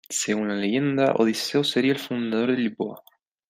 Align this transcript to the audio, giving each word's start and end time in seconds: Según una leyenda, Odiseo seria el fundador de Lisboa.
Según 0.09 0.45
una 0.45 0.55
leyenda, 0.55 1.13
Odiseo 1.13 1.63
seria 1.63 1.91
el 1.93 1.99
fundador 1.99 2.49
de 2.49 2.57
Lisboa. 2.57 3.03